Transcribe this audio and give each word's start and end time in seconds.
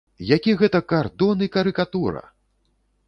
Які 0.27 0.53
гэта 0.61 0.79
кардон 0.93 1.43
і 1.47 1.49
карыкатура! 1.57 2.25